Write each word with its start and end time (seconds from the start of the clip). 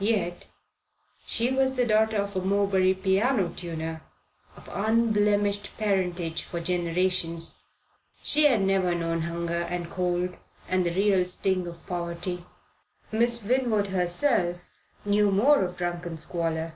Yet 0.00 0.46
she 1.26 1.50
was 1.52 1.74
the 1.74 1.84
daughter 1.84 2.16
of 2.16 2.34
a 2.34 2.40
Morebury 2.40 2.94
piano 2.94 3.50
tuner, 3.54 4.00
of 4.56 4.70
unblemished 4.72 5.76
parentage 5.76 6.44
for 6.44 6.60
generations. 6.60 7.58
She 8.22 8.46
had 8.46 8.62
never 8.62 8.94
known 8.94 9.20
hunger 9.20 9.64
and 9.64 9.90
cold 9.90 10.38
and 10.66 10.86
the 10.86 10.94
real 10.94 11.26
sting 11.26 11.66
of 11.66 11.86
poverty. 11.86 12.46
Miss 13.12 13.42
Winwood 13.42 13.88
herself 13.88 14.70
knew 15.04 15.30
more 15.30 15.62
of 15.62 15.76
drunken 15.76 16.16
squalor. 16.16 16.72